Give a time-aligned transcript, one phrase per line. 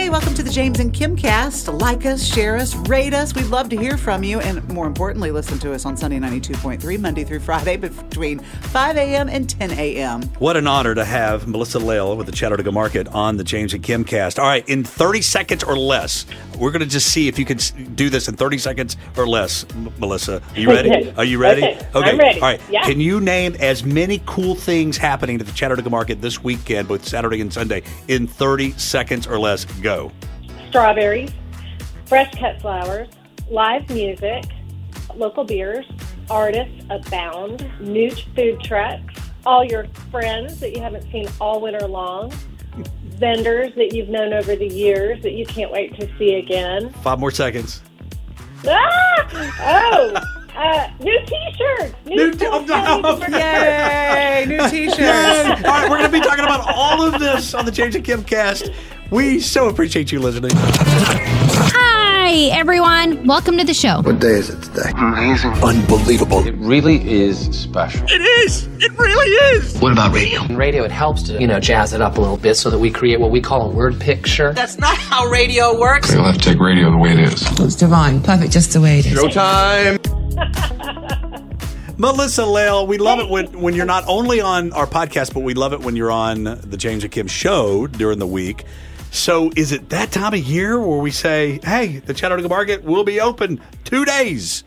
[0.00, 1.68] Hey, welcome to the James and Kim cast.
[1.68, 3.34] Like us, share us, rate us.
[3.34, 4.40] We'd love to hear from you.
[4.40, 9.28] And more importantly, listen to us on Sunny 92.3, Monday through Friday between 5 a.m.
[9.28, 10.22] and 10 a.m.
[10.38, 13.82] What an honor to have Melissa Lale with the Chattanooga Market on the James and
[13.82, 14.38] Kim cast.
[14.38, 16.24] All right, in 30 seconds or less,
[16.56, 17.58] we're going to just see if you can
[17.94, 20.40] do this in 30 seconds or less, M- Melissa.
[20.54, 21.10] Are you ready?
[21.18, 21.62] Are you ready?
[21.62, 22.40] Okay, I'm ready.
[22.40, 22.60] All right.
[22.70, 22.84] Yeah.
[22.84, 27.06] Can you name as many cool things happening at the Chattanooga Market this weekend, both
[27.06, 29.66] Saturday and Sunday, in 30 seconds or less?
[29.66, 29.89] Go.
[30.68, 31.32] Strawberries,
[32.06, 33.08] fresh cut flowers,
[33.50, 34.44] live music,
[35.16, 35.84] local beers,
[36.30, 39.14] artists abound, new food trucks,
[39.44, 42.30] all your friends that you haven't seen all winter long,
[43.02, 46.90] vendors that you've known over the years that you can't wait to see again.
[47.02, 47.82] Five more seconds.
[48.64, 49.26] Ah!
[49.60, 50.36] Oh!
[50.56, 51.94] Uh, new T-shirts.
[52.06, 53.16] New, New t- cool oh, no.
[53.16, 53.34] things.
[53.34, 54.44] Yay!
[54.48, 54.98] New t shirts.
[54.98, 55.48] Yay!
[55.48, 58.04] All right, we're going to be talking about all of this on the James and
[58.04, 58.70] Kim cast.
[59.10, 60.52] We so appreciate you listening.
[60.54, 63.26] Hi, everyone.
[63.26, 64.02] Welcome to the show.
[64.02, 64.90] What day is it today?
[64.96, 65.50] Amazing.
[65.64, 66.46] Unbelievable.
[66.46, 68.04] It really is special.
[68.08, 68.68] It is.
[68.78, 69.76] It really is.
[69.80, 70.44] What about radio?
[70.44, 72.78] In radio, it helps to, you know, jazz it up a little bit so that
[72.78, 74.52] we create what we call a word picture.
[74.52, 76.12] That's not how radio works.
[76.12, 77.42] You'll have to take radio the way it is.
[77.60, 78.22] It's divine.
[78.22, 79.18] Perfect just the way it is.
[79.18, 79.99] Showtime!
[82.00, 85.52] Melissa Lale, we love it when, when you're not only on our podcast, but we
[85.52, 88.64] love it when you're on the James and Kim show during the week.
[89.10, 93.04] So is it that time of year where we say, hey, the Chattanooga Market will
[93.04, 94.64] be open two days?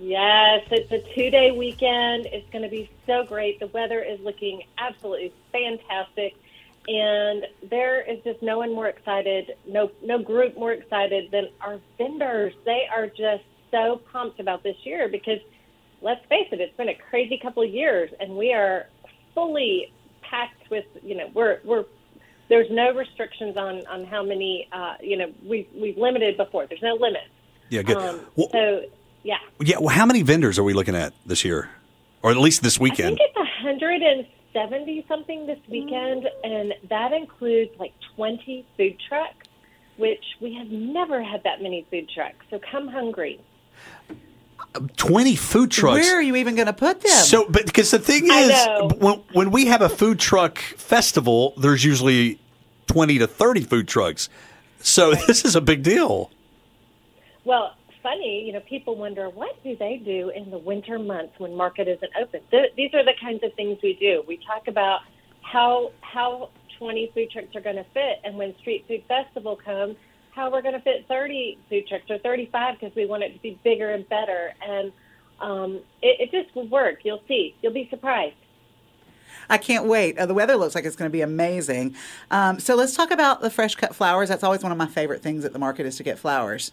[0.00, 2.26] Yes, it's a two day weekend.
[2.26, 3.58] It's going to be so great.
[3.58, 6.36] The weather is looking absolutely fantastic.
[6.86, 11.80] And there is just no one more excited, no no group more excited than our
[11.98, 12.54] vendors.
[12.64, 13.42] They are just
[13.72, 15.40] so pumped about this year because
[16.02, 18.86] let's face it, it's been a crazy couple of years and we are
[19.34, 21.84] fully packed with, you know, we're we're
[22.48, 26.66] there's no restrictions on on how many uh, you know, we've we've limited before.
[26.66, 27.22] There's no limit.
[27.68, 27.96] Yeah, good.
[27.96, 28.82] Um, well, so
[29.22, 29.36] yeah.
[29.60, 31.70] yeah, well, how many vendors are we looking at this year?
[32.22, 33.14] Or at least this weekend?
[33.14, 39.46] I think it's 170 something this weekend, and that includes like 20 food trucks,
[39.96, 42.44] which we have never had that many food trucks.
[42.50, 43.40] So come hungry.
[44.96, 46.00] 20 food trucks.
[46.00, 47.10] Where are you even going to put them?
[47.10, 48.66] So, but because the thing is,
[48.98, 52.40] when, when we have a food truck festival, there's usually
[52.86, 54.28] 20 to 30 food trucks.
[54.80, 56.30] So this is a big deal.
[57.44, 61.54] Well, funny, you know, people wonder what do they do in the winter months when
[61.54, 62.40] market isn't open.
[62.50, 64.22] Th- these are the kinds of things we do.
[64.26, 65.00] We talk about
[65.42, 69.96] how how 20 food trucks are going to fit, and when Street Food Festival comes,
[70.40, 73.38] how we're going to fit 30 food trucks or 35 because we want it to
[73.40, 74.54] be bigger and better.
[74.66, 74.90] And
[75.38, 77.00] um, it, it just will work.
[77.04, 77.54] You'll see.
[77.60, 78.36] You'll be surprised.
[79.50, 80.18] I can't wait.
[80.18, 81.94] Uh, the weather looks like it's going to be amazing.
[82.30, 84.30] Um, so let's talk about the fresh cut flowers.
[84.30, 86.72] That's always one of my favorite things at the market is to get flowers.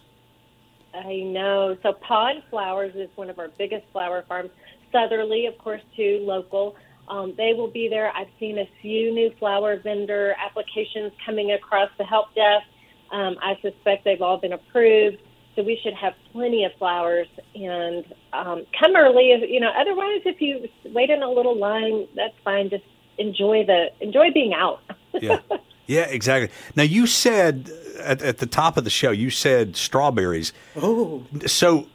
[0.94, 1.76] I know.
[1.82, 4.50] So Pond Flowers is one of our biggest flower farms.
[4.90, 6.74] Southerly, of course, too, local.
[7.08, 8.10] Um, they will be there.
[8.16, 12.66] I've seen a few new flower vendor applications coming across the help desk.
[13.10, 15.18] Um, I suspect they've all been approved.
[15.56, 17.26] So we should have plenty of flowers
[17.56, 19.32] and um, come early.
[19.32, 22.70] If, you know, otherwise, if you wait in a little line, that's fine.
[22.70, 22.84] Just
[23.18, 24.80] enjoy the enjoy being out.
[25.20, 25.40] Yeah.
[25.88, 26.54] Yeah, exactly.
[26.76, 30.52] Now you said at, at the top of the show, you said strawberries.
[30.76, 31.88] Oh, So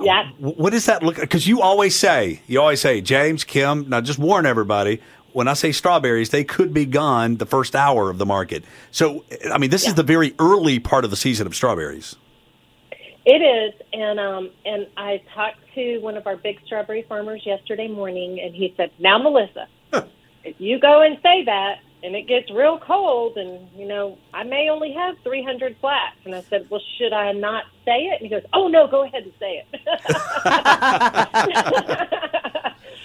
[0.00, 0.30] yeah.
[0.38, 1.16] what does that look?
[1.16, 3.88] Because you always say, you always say, James, Kim.
[3.88, 5.00] Now just warn everybody.
[5.32, 8.64] When I say strawberries, they could be gone the first hour of the market.
[8.90, 12.16] So I mean, this is the very early part of the season of strawberries.
[13.24, 17.86] It is, and um, and I talked to one of our big strawberry farmers yesterday
[17.86, 19.68] morning, and he said, "Now, Melissa,
[20.44, 24.42] if you go and say that, and it gets real cold, and you know, I
[24.42, 28.22] may only have 300 flats." And I said, "Well, should I not say it?" And
[28.22, 32.08] he goes, "Oh no, go ahead and say it."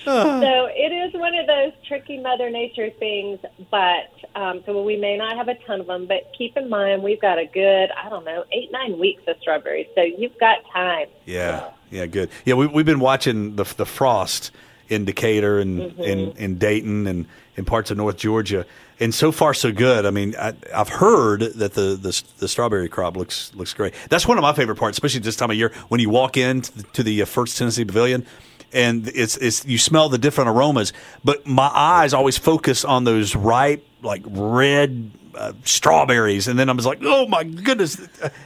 [0.42, 5.18] so it is one of those tricky Mother Nature things, but um, so we may
[5.18, 8.10] not have a ton of them, but keep in mind we've got a good, I
[8.10, 11.08] don't know, eight nine weeks of strawberries, so you've got time.
[11.26, 12.30] Yeah, yeah, good.
[12.46, 14.52] Yeah, we, we've been watching the the frost
[14.90, 16.02] in Decatur and Mm-hmm.
[16.02, 17.26] in, in Dayton and
[17.58, 18.66] in parts of North Georgia,
[19.00, 20.06] and so far so good.
[20.06, 23.94] I mean, I, I've heard that the, the the strawberry crop looks looks great.
[24.10, 26.62] That's one of my favorite parts, especially this time of year when you walk in
[26.62, 28.26] to the, to the uh, First Tennessee Pavilion.
[28.74, 30.92] And it's it's you smell the different aromas,
[31.24, 36.74] but my eyes always focus on those ripe, like red uh, strawberries, and then I
[36.74, 38.02] was like, "Oh my goodness,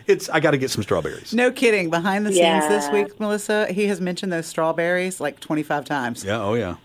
[0.08, 1.90] it's I got to get some strawberries." no kidding.
[1.90, 6.24] Behind the scenes this week, Melissa, he has mentioned those strawberries like 25 times.
[6.24, 6.76] Yeah, oh yeah.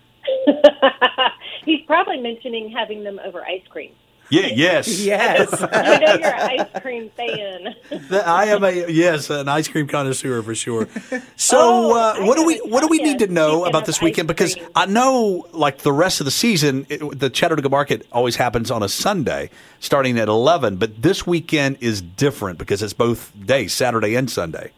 [1.65, 3.91] He's probably mentioning having them over ice cream.
[4.29, 4.99] Yeah, yes.
[5.07, 5.53] Yes.
[5.61, 7.75] I know you're an ice cream fan.
[8.25, 10.87] I am a yes, an ice cream connoisseur for sure.
[11.35, 14.27] So, Oh, uh, what do we what do we need to know about this weekend?
[14.27, 14.67] Because cream.
[14.75, 18.83] I know, like the rest of the season, it, the Chattanooga Market always happens on
[18.83, 20.75] a Sunday, starting at eleven.
[20.77, 24.71] But this weekend is different because it's both days, Saturday and Sunday.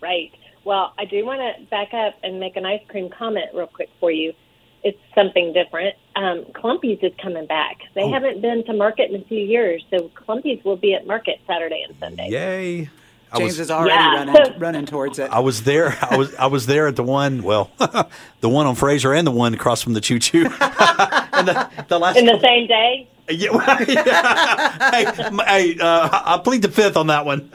[0.00, 0.32] Right.
[0.64, 3.90] Well, I do want to back up and make an ice cream comment real quick
[4.00, 4.32] for you.
[4.84, 5.96] It's something different.
[6.14, 7.78] Um, Clumpies is coming back.
[7.94, 8.12] They Oh.
[8.12, 11.82] haven't been to market in a few years, so Clumpies will be at market Saturday
[11.86, 12.28] and Sunday.
[12.30, 12.90] Yay!
[13.32, 14.14] I James was, is already Yeah.
[14.24, 15.28] running running towards it.
[15.32, 15.96] I was there.
[16.00, 17.42] I was I was there at the one.
[17.42, 17.70] Well,
[18.40, 20.44] the one on Frazier and the one across from the Choo Choo.
[20.60, 23.08] and the, the last In the same day?
[23.28, 24.90] Yeah, well, yeah.
[24.92, 27.50] hey, m- hey uh, I plead the fifth on that one.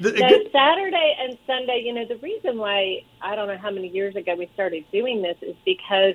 [0.00, 4.16] The- Saturday and Sunday, you know, the reason why I don't know how many years
[4.16, 6.14] ago we started doing this is because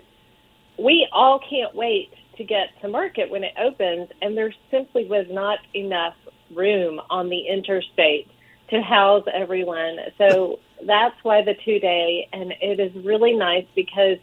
[0.78, 5.26] we all can't wait to get to market when it opens, and there simply was
[5.30, 6.16] not enough
[6.54, 8.30] room on the interstate
[8.70, 9.98] to house everyone.
[10.18, 14.18] So that's why the two day, and it is really nice because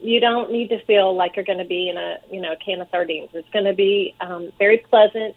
[0.00, 2.56] you don't need to feel like you're going to be in a you know a
[2.56, 3.30] can of sardines.
[3.32, 5.34] It's going to be um, very pleasant,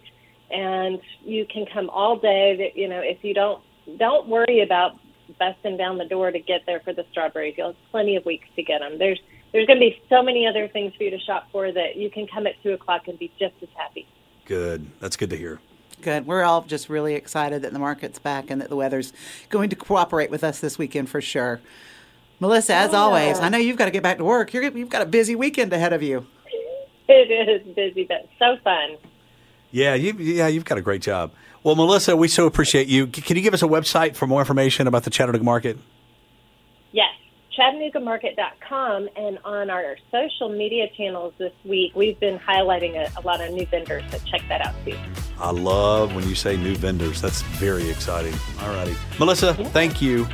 [0.52, 2.56] and you can come all day.
[2.58, 3.62] That you know if you don't
[3.98, 4.98] don't worry about
[5.40, 7.56] busting down the door to get there for the strawberries.
[7.58, 8.98] You'll have plenty of weeks to get them.
[8.98, 9.20] There's
[9.52, 12.10] there's going to be so many other things for you to shop for that you
[12.10, 14.08] can come at two o'clock and be just as happy.
[14.46, 14.90] Good.
[15.00, 15.60] That's good to hear.
[16.02, 16.26] Good.
[16.26, 19.14] We're all just really excited that the market's back and that the weather's
[19.50, 21.62] going to cooperate with us this weekend for sure.
[22.40, 24.52] Melissa, as always, I know you've got to get back to work.
[24.52, 26.26] You're, you've got a busy weekend ahead of you.
[27.08, 28.98] It is busy, but so fun.
[29.72, 31.32] Yeah, you yeah, you've got a great job.
[31.64, 33.08] Well, Melissa, we so appreciate you.
[33.08, 35.78] Can you give us a website for more information about the Chattanooga Market?
[36.92, 37.12] Yes,
[37.58, 43.42] ChattanoogaMarket.com, and on our social media channels this week, we've been highlighting a, a lot
[43.42, 44.04] of new vendors.
[44.12, 44.98] So check that out too.
[45.38, 47.22] I love when you say new vendors.
[47.22, 48.34] That's very exciting.
[48.62, 48.96] All righty.
[49.20, 50.28] Melissa, thank you.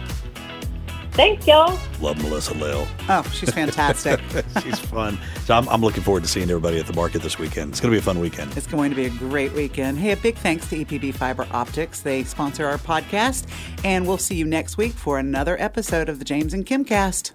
[1.18, 1.80] Thanks, y'all.
[2.00, 2.88] Love Melissa Lell.
[3.10, 4.19] Oh, she's fantastic.
[4.62, 5.18] She's fun.
[5.46, 7.72] So I'm, I'm looking forward to seeing everybody at the market this weekend.
[7.72, 8.56] It's going to be a fun weekend.
[8.56, 9.98] It's going to be a great weekend.
[9.98, 12.02] Hey, a big thanks to EPB Fiber Optics.
[12.02, 13.48] They sponsor our podcast,
[13.84, 17.34] and we'll see you next week for another episode of the James and Kim Cast.